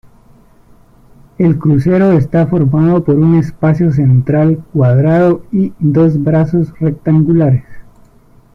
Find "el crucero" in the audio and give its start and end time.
1.37-2.13